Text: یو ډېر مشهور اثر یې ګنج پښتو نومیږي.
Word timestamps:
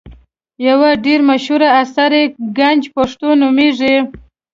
یو 0.67 0.79
ډېر 1.05 1.19
مشهور 1.29 1.61
اثر 1.81 2.09
یې 2.19 2.23
ګنج 2.57 2.81
پښتو 2.95 3.27
نومیږي. 3.41 3.95